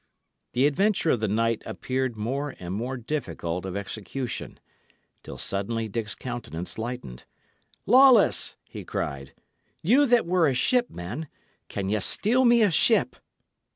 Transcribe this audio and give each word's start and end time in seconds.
The 0.53 0.65
adventure 0.65 1.11
of 1.11 1.19
the 1.19 1.27
night 1.27 1.61
appeared 1.63 2.17
more 2.17 2.55
and 2.59 2.73
more 2.73 2.97
difficult 2.97 3.67
of 3.67 3.77
execution, 3.77 4.59
till 5.21 5.37
suddenly 5.37 5.87
Dick's 5.87 6.15
countenance 6.15 6.79
lightened. 6.79 7.25
"Lawless!" 7.85 8.57
he 8.63 8.83
cried, 8.83 9.35
"you 9.83 10.07
that 10.07 10.25
were 10.25 10.47
a 10.47 10.55
shipman, 10.55 11.27
can 11.67 11.87
ye 11.87 11.99
steal 11.99 12.45
me 12.45 12.63
a 12.63 12.71
ship?" 12.71 13.15